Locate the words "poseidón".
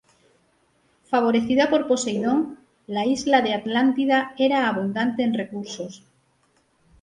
1.87-2.57